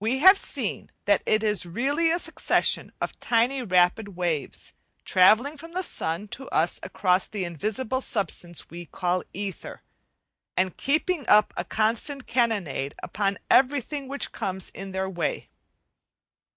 We 0.00 0.18
have 0.18 0.36
seen 0.36 0.90
that 1.04 1.22
it 1.26 1.44
is 1.44 1.64
really 1.64 2.10
a 2.10 2.18
succession 2.18 2.90
of 3.00 3.20
tiny 3.20 3.62
rapid 3.62 4.16
waves, 4.16 4.72
travelling 5.04 5.56
from 5.56 5.74
the 5.74 5.84
sun 5.84 6.26
to 6.34 6.48
us 6.48 6.80
across 6.82 7.28
the 7.28 7.44
invisible 7.44 8.00
substance 8.00 8.68
we 8.68 8.86
call 8.86 9.22
"ether", 9.32 9.82
and 10.56 10.76
keeping 10.76 11.24
up 11.28 11.54
a 11.56 11.64
constant 11.64 12.26
cannonade 12.26 12.96
upon 13.00 13.38
everything 13.48 14.08
which 14.08 14.32
comes 14.32 14.70
in 14.70 14.90
their 14.90 15.08
way. 15.08 15.50